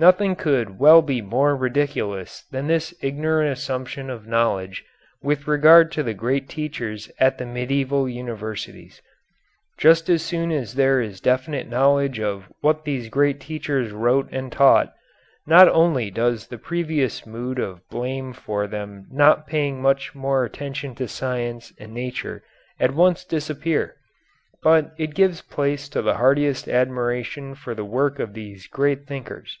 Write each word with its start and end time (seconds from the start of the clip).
Nothing 0.00 0.36
could 0.36 0.78
well 0.78 1.02
be 1.02 1.20
more 1.20 1.56
ridiculous 1.56 2.44
than 2.52 2.68
this 2.68 2.94
ignorant 3.02 3.50
assumption 3.50 4.10
of 4.10 4.28
knowledge 4.28 4.84
with 5.22 5.48
regard 5.48 5.90
to 5.90 6.04
the 6.04 6.14
great 6.14 6.48
teachers 6.48 7.10
at 7.18 7.36
the 7.36 7.44
medieval 7.44 8.08
universities. 8.08 9.02
Just 9.76 10.08
as 10.08 10.22
soon 10.22 10.52
as 10.52 10.74
there 10.76 11.00
is 11.00 11.20
definite 11.20 11.66
knowledge 11.66 12.20
of 12.20 12.44
what 12.60 12.84
these 12.84 13.08
great 13.08 13.40
teachers 13.40 13.90
wrote 13.90 14.28
and 14.30 14.52
taught, 14.52 14.92
not 15.48 15.66
only 15.68 16.12
does 16.12 16.46
the 16.46 16.58
previous 16.58 17.26
mood 17.26 17.58
of 17.58 17.80
blame 17.88 18.32
for 18.32 18.68
them 18.68 19.04
for 19.10 19.16
not 19.16 19.48
paying 19.48 19.82
much 19.82 20.14
more 20.14 20.44
attention 20.44 20.94
to 20.94 21.08
science 21.08 21.72
and 21.76 21.92
nature 21.92 22.44
at 22.78 22.94
once 22.94 23.24
disappear, 23.24 23.96
but 24.62 24.92
it 24.96 25.16
gives 25.16 25.40
place 25.42 25.88
to 25.88 26.00
the 26.02 26.18
heartiest 26.18 26.68
admiration 26.68 27.52
for 27.56 27.74
the 27.74 27.84
work 27.84 28.20
of 28.20 28.34
these 28.34 28.68
great 28.68 29.04
thinkers. 29.04 29.58